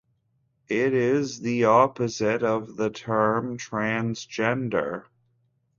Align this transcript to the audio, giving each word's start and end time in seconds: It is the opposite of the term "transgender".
It 0.67 0.95
is 0.95 1.41
the 1.41 1.65
opposite 1.65 2.41
of 2.41 2.75
the 2.75 2.89
term 2.89 3.59
"transgender". 3.59 5.03